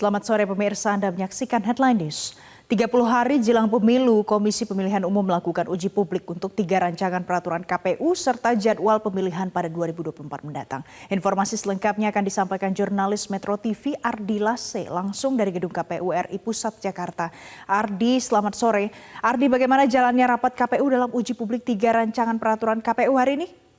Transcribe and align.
Selamat 0.00 0.24
sore 0.24 0.48
pemirsa, 0.48 0.96
Anda 0.96 1.12
menyaksikan 1.12 1.60
Headline 1.60 2.08
News. 2.08 2.32
30 2.72 2.88
hari 3.04 3.36
jelang 3.36 3.68
pemilu, 3.68 4.24
Komisi 4.24 4.64
Pemilihan 4.64 5.04
Umum 5.04 5.20
melakukan 5.20 5.68
uji 5.68 5.92
publik 5.92 6.24
untuk 6.24 6.56
tiga 6.56 6.80
rancangan 6.80 7.20
peraturan 7.20 7.60
KPU 7.60 8.16
serta 8.16 8.56
jadwal 8.56 8.96
pemilihan 9.04 9.52
pada 9.52 9.68
2024 9.68 10.24
mendatang. 10.40 10.80
Informasi 11.12 11.60
selengkapnya 11.60 12.08
akan 12.08 12.24
disampaikan 12.24 12.72
jurnalis 12.72 13.28
Metro 13.28 13.60
TV 13.60 13.92
Ardi 14.00 14.40
Lase 14.40 14.88
langsung 14.88 15.36
dari 15.36 15.52
Gedung 15.52 15.68
KPU 15.68 16.16
RI 16.16 16.40
Pusat 16.40 16.80
Jakarta. 16.80 17.28
Ardi, 17.68 18.24
selamat 18.24 18.56
sore. 18.56 18.88
Ardi, 19.20 19.52
bagaimana 19.52 19.84
jalannya 19.84 20.24
rapat 20.24 20.56
KPU 20.56 20.88
dalam 20.88 21.12
uji 21.12 21.36
publik 21.36 21.68
tiga 21.68 22.00
rancangan 22.00 22.40
peraturan 22.40 22.80
KPU 22.80 23.20
hari 23.20 23.36
ini? 23.36 23.69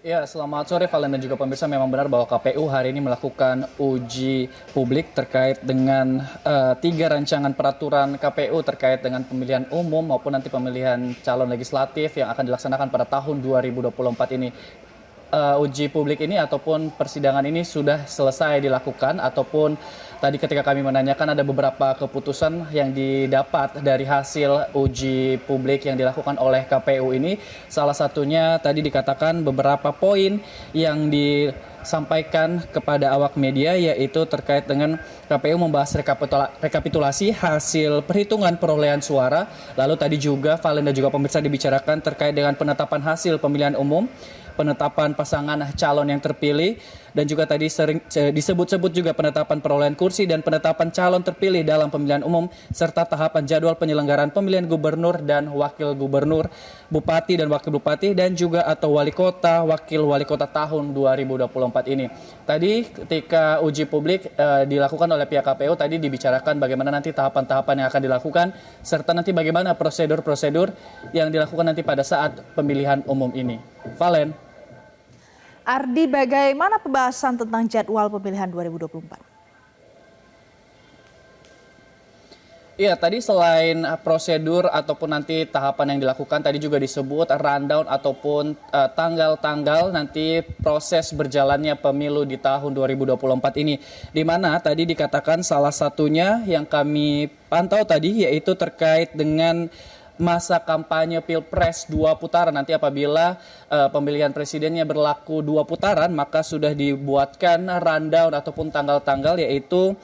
Ya, 0.00 0.24
selamat 0.24 0.64
sore 0.64 0.88
Valen 0.88 1.12
dan 1.12 1.20
juga 1.20 1.36
pemirsa. 1.36 1.68
Memang 1.68 1.92
benar 1.92 2.08
bahwa 2.08 2.24
KPU 2.24 2.64
hari 2.72 2.88
ini 2.88 3.04
melakukan 3.04 3.68
uji 3.76 4.48
publik 4.72 5.12
terkait 5.12 5.60
dengan 5.60 6.24
uh, 6.40 6.72
tiga 6.80 7.12
rancangan 7.12 7.52
peraturan 7.52 8.16
KPU 8.16 8.64
terkait 8.64 9.04
dengan 9.04 9.28
pemilihan 9.28 9.68
umum 9.68 10.00
maupun 10.00 10.32
nanti 10.32 10.48
pemilihan 10.48 11.12
calon 11.20 11.52
legislatif 11.52 12.16
yang 12.16 12.32
akan 12.32 12.48
dilaksanakan 12.48 12.88
pada 12.88 13.04
tahun 13.04 13.44
2024 13.44 14.40
ini. 14.40 14.48
Uh, 15.36 15.60
uji 15.60 15.92
publik 15.92 16.24
ini 16.24 16.40
ataupun 16.40 16.96
persidangan 16.96 17.44
ini 17.44 17.60
sudah 17.60 18.08
selesai 18.08 18.64
dilakukan 18.64 19.20
ataupun 19.20 19.76
tadi 20.20 20.36
ketika 20.36 20.60
kami 20.60 20.84
menanyakan 20.84 21.32
ada 21.32 21.40
beberapa 21.40 21.96
keputusan 21.96 22.68
yang 22.70 22.92
didapat 22.92 23.80
dari 23.80 24.04
hasil 24.04 24.70
uji 24.76 25.40
publik 25.48 25.88
yang 25.88 25.96
dilakukan 25.96 26.36
oleh 26.36 26.68
KPU 26.68 27.16
ini. 27.16 27.40
Salah 27.72 27.96
satunya 27.96 28.60
tadi 28.60 28.84
dikatakan 28.84 29.40
beberapa 29.40 29.90
poin 29.96 30.36
yang 30.76 31.08
disampaikan 31.08 32.60
kepada 32.68 33.16
awak 33.16 33.40
media 33.40 33.72
yaitu 33.80 34.28
terkait 34.28 34.68
dengan 34.68 35.00
KPU 35.26 35.56
membahas 35.56 35.96
rekapitulasi 36.60 37.32
hasil 37.32 38.04
perhitungan 38.04 38.60
perolehan 38.60 39.00
suara. 39.00 39.48
Lalu 39.74 39.96
tadi 39.96 40.16
juga 40.20 40.60
Valen 40.60 40.84
dan 40.84 40.92
juga 40.92 41.08
pemirsa 41.08 41.40
dibicarakan 41.40 42.04
terkait 42.04 42.36
dengan 42.36 42.52
penetapan 42.52 43.00
hasil 43.00 43.40
pemilihan 43.40 43.72
umum 43.72 44.04
penetapan 44.60 45.16
pasangan 45.16 45.72
calon 45.72 46.12
yang 46.12 46.20
terpilih 46.20 46.76
dan 47.16 47.24
juga 47.24 47.48
tadi 47.48 47.66
sering 47.72 48.04
disebut-sebut 48.10 48.92
juga 48.92 49.10
penetapan 49.16 49.58
perolehan 49.58 49.96
kursi 49.96 50.28
dan 50.28 50.44
penetapan 50.44 50.92
calon 50.92 51.24
terpilih 51.24 51.64
dalam 51.64 51.88
pemilihan 51.88 52.22
umum 52.22 52.46
serta 52.70 53.08
tahapan 53.08 53.48
jadwal 53.48 53.74
penyelenggaraan 53.74 54.30
pemilihan 54.30 54.68
gubernur 54.68 55.18
dan 55.24 55.48
wakil 55.50 55.96
gubernur, 55.96 56.46
bupati 56.92 57.40
dan 57.40 57.48
wakil 57.48 57.72
bupati 57.74 58.12
dan 58.12 58.36
juga 58.36 58.68
atau 58.68 59.00
wali 59.00 59.10
kota, 59.10 59.64
wakil 59.64 60.06
wali 60.06 60.28
kota 60.28 60.46
tahun 60.46 60.92
2024 60.92 61.94
ini. 61.94 62.06
Tadi 62.44 62.72
ketika 63.04 63.64
uji 63.64 63.88
publik 63.88 64.30
e, 64.34 64.46
dilakukan 64.68 65.08
oleh 65.10 65.26
pihak 65.26 65.46
KPU 65.46 65.74
tadi 65.74 65.96
dibicarakan 65.98 66.58
bagaimana 66.60 66.92
nanti 66.92 67.10
tahapan-tahapan 67.14 67.84
yang 67.84 67.86
akan 67.88 68.02
dilakukan 68.02 68.46
serta 68.84 69.16
nanti 69.16 69.30
bagaimana 69.32 69.74
prosedur-prosedur 69.74 70.70
yang 71.16 71.32
dilakukan 71.32 71.74
nanti 71.74 71.82
pada 71.82 72.04
saat 72.04 72.38
pemilihan 72.54 73.02
umum 73.06 73.30
ini. 73.34 73.58
Valen. 73.96 74.49
Ardi, 75.70 76.10
bagaimana 76.10 76.82
pembahasan 76.82 77.38
tentang 77.38 77.62
jadwal 77.70 78.10
pemilihan 78.10 78.50
2024? 78.50 79.22
Iya, 82.80 82.96
tadi 82.96 83.20
selain 83.20 83.84
prosedur 84.00 84.64
ataupun 84.66 85.12
nanti 85.12 85.44
tahapan 85.44 85.94
yang 85.94 86.08
dilakukan, 86.08 86.40
tadi 86.40 86.56
juga 86.56 86.80
disebut 86.80 87.28
rundown 87.28 87.84
ataupun 87.86 88.56
eh, 88.56 88.88
tanggal-tanggal 88.96 89.92
uh, 89.92 89.94
nanti 89.94 90.40
proses 90.64 91.12
berjalannya 91.12 91.76
pemilu 91.76 92.24
di 92.24 92.40
tahun 92.40 92.72
2024 92.74 93.62
ini. 93.62 93.78
Di 94.10 94.24
mana 94.24 94.56
tadi 94.64 94.88
dikatakan 94.88 95.44
salah 95.44 95.76
satunya 95.76 96.40
yang 96.48 96.64
kami 96.64 97.28
pantau 97.52 97.84
tadi 97.84 98.24
yaitu 98.24 98.56
terkait 98.56 99.12
dengan 99.12 99.68
masa 100.20 100.60
kampanye 100.60 101.24
pilpres 101.24 101.88
dua 101.88 102.14
putaran. 102.14 102.54
Nanti 102.54 102.76
apabila 102.76 103.40
uh, 103.66 103.88
pemilihan 103.90 104.30
presidennya 104.30 104.86
berlaku 104.86 105.40
dua 105.40 105.64
putaran 105.64 106.12
maka 106.12 106.44
sudah 106.44 106.76
dibuatkan 106.76 107.66
rundown 107.80 108.36
ataupun 108.36 108.68
tanggal-tanggal 108.68 109.40
yaitu 109.40 109.96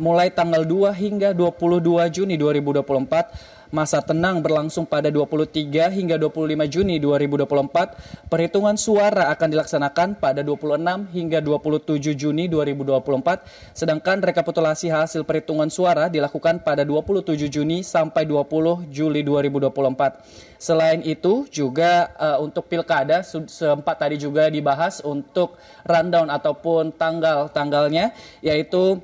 mulai 0.00 0.32
tanggal 0.32 0.66
2 0.66 0.92
hingga 0.98 1.30
22 1.36 2.10
Juni 2.10 2.34
2024 2.34 3.61
Masa 3.72 4.04
tenang 4.04 4.44
berlangsung 4.44 4.84
pada 4.84 5.08
23 5.08 5.48
hingga 5.96 6.20
25 6.20 6.68
Juni 6.68 7.00
2024. 7.00 8.28
Perhitungan 8.28 8.76
suara 8.76 9.32
akan 9.32 9.48
dilaksanakan 9.48 10.20
pada 10.20 10.44
26 10.44 11.08
hingga 11.08 11.40
27 11.40 12.12
Juni 12.12 12.52
2024. 12.52 13.40
Sedangkan 13.72 14.20
rekapitulasi 14.20 14.92
hasil 14.92 15.24
perhitungan 15.24 15.72
suara 15.72 16.12
dilakukan 16.12 16.60
pada 16.60 16.84
27 16.84 17.48
Juni 17.48 17.80
sampai 17.80 18.28
20 18.28 18.92
Juli 18.92 19.24
2024. 19.24 20.20
Selain 20.60 21.00
itu 21.00 21.48
juga 21.48 22.12
uh, 22.20 22.44
untuk 22.44 22.68
pilkada 22.68 23.24
sempat 23.24 23.96
tadi 23.96 24.20
juga 24.20 24.52
dibahas 24.52 25.00
untuk 25.00 25.56
rundown 25.88 26.28
ataupun 26.28 26.92
tanggal-tanggalnya 26.92 28.12
yaitu 28.44 29.00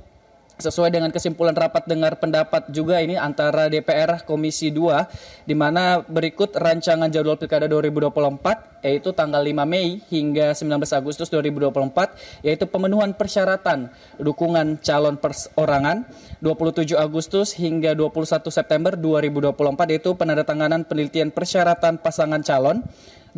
sesuai 0.59 0.91
dengan 0.91 1.15
kesimpulan 1.15 1.55
rapat 1.55 1.87
dengar 1.87 2.19
pendapat 2.19 2.67
juga 2.75 2.99
ini 2.99 3.15
antara 3.15 3.71
DPR 3.71 4.27
Komisi 4.27 4.75
2 4.75 5.47
di 5.47 5.55
mana 5.55 6.03
berikut 6.03 6.51
rancangan 6.59 7.07
jadwal 7.15 7.39
Pilkada 7.39 7.71
2024 7.71 8.83
yaitu 8.83 9.15
tanggal 9.15 9.39
5 9.39 9.55
Mei 9.71 10.03
hingga 10.11 10.51
19 10.59 10.83
Agustus 10.99 11.31
2024 11.31 12.43
yaitu 12.43 12.67
pemenuhan 12.67 13.15
persyaratan 13.15 13.87
dukungan 14.19 14.83
calon 14.83 15.15
perseorangan 15.15 16.03
27 16.43 16.99
Agustus 16.99 17.55
hingga 17.55 17.95
21 17.95 18.51
September 18.51 18.99
2024 18.99 19.95
yaitu 19.95 20.11
penandatanganan 20.19 20.83
penelitian 20.83 21.31
persyaratan 21.31 22.03
pasangan 22.03 22.43
calon 22.43 22.83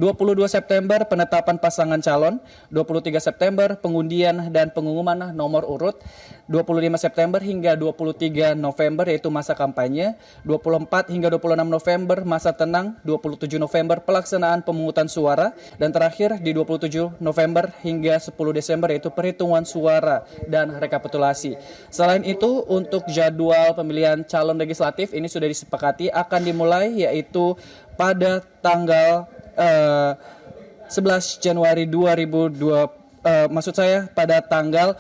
22 0.01 0.49
September 0.49 1.05
penetapan 1.05 1.61
pasangan 1.61 2.01
calon, 2.01 2.41
23 2.73 3.21
September 3.21 3.77
pengundian 3.77 4.49
dan 4.49 4.73
pengumuman 4.73 5.37
nomor 5.37 5.69
urut, 5.69 6.01
25 6.49 6.97
September 6.97 7.37
hingga 7.37 7.77
23 7.77 8.57
November 8.57 9.05
yaitu 9.13 9.29
masa 9.29 9.53
kampanye, 9.53 10.17
24 10.49 11.13
hingga 11.13 11.29
26 11.37 11.69
November 11.69 12.25
masa 12.25 12.57
tenang, 12.57 12.97
27 13.05 13.61
November 13.61 14.01
pelaksanaan 14.01 14.65
pemungutan 14.65 15.05
suara. 15.05 15.53
Dan 15.77 15.93
terakhir 15.93 16.41
di 16.41 16.57
27 16.57 17.21
November 17.21 17.69
hingga 17.85 18.17
10 18.17 18.33
Desember 18.57 18.89
yaitu 18.89 19.13
perhitungan 19.13 19.69
suara 19.69 20.25
dan 20.49 20.81
rekapitulasi. 20.81 21.61
Selain 21.93 22.25
itu 22.25 22.65
untuk 22.73 23.05
jadwal 23.13 23.77
pemilihan 23.77 24.25
calon 24.25 24.57
legislatif 24.57 25.13
ini 25.13 25.29
sudah 25.29 25.45
disepakati 25.45 26.09
akan 26.09 26.41
dimulai 26.41 27.05
yaitu 27.05 27.53
pada 28.01 28.41
tanggal 28.65 29.29
uh, 29.61 30.13
eh, 30.17 30.91
11 30.91 31.39
Januari 31.45 31.85
2002 31.87 32.67
uh, 32.67 32.89
eh, 33.23 33.47
maksud 33.47 33.77
saya 33.77 34.09
pada 34.11 34.43
tanggal 34.43 34.97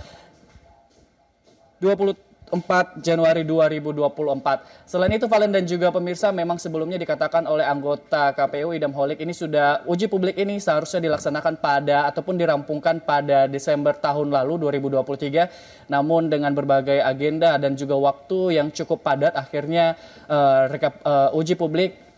24 1.80 3.00
Januari 3.00 3.42
2024. 3.42 4.84
Selain 4.84 5.08
itu 5.16 5.24
Valen 5.24 5.48
dan 5.48 5.64
juga 5.64 5.88
pemirsa 5.88 6.28
memang 6.28 6.60
sebelumnya 6.60 7.00
dikatakan 7.00 7.48
oleh 7.48 7.64
anggota 7.64 8.36
KPU 8.36 8.76
Idam 8.76 8.92
Holik 8.92 9.24
ini 9.24 9.32
sudah 9.32 9.80
uji 9.88 10.12
publik 10.12 10.36
ini 10.36 10.60
seharusnya 10.60 11.00
dilaksanakan 11.08 11.56
pada 11.56 12.04
ataupun 12.12 12.36
dirampungkan 12.36 13.00
pada 13.00 13.48
Desember 13.48 13.96
tahun 13.96 14.28
lalu 14.28 14.60
2023. 14.76 15.88
Namun 15.88 16.28
dengan 16.28 16.52
berbagai 16.52 17.00
agenda 17.00 17.56
dan 17.56 17.80
juga 17.80 17.96
waktu 17.96 18.60
yang 18.60 18.68
cukup 18.68 19.00
padat 19.00 19.32
akhirnya 19.32 19.96
uh, 20.28 20.68
rekap, 20.68 21.00
uh, 21.00 21.32
uji 21.32 21.56
publik 21.56 22.09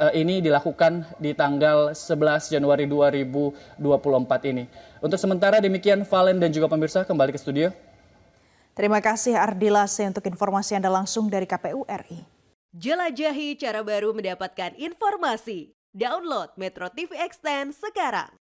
uh, 0.00 0.12
ini 0.12 0.44
dilakukan 0.44 1.04
di 1.16 1.32
tanggal 1.32 1.92
11 1.92 2.52
Januari 2.52 2.84
2024 2.88 4.52
ini. 4.52 4.64
Untuk 5.00 5.18
sementara 5.20 5.60
demikian 5.60 6.04
Valen 6.04 6.40
dan 6.40 6.52
juga 6.52 6.70
pemirsa 6.70 7.04
kembali 7.04 7.32
ke 7.32 7.40
studio. 7.40 7.68
Terima 8.76 9.00
kasih 9.00 9.40
Ardilase 9.40 10.04
untuk 10.04 10.24
informasi 10.28 10.76
Anda 10.76 10.92
langsung 10.92 11.32
dari 11.32 11.48
KPU 11.48 11.88
RI. 11.88 12.28
Jelajahi 12.76 13.56
cara 13.56 13.80
baru 13.80 14.12
mendapatkan 14.12 14.76
informasi. 14.76 15.72
Download 15.96 16.52
Metro 16.60 16.92
TV 16.92 17.16
Extend 17.16 17.72
sekarang. 17.72 18.36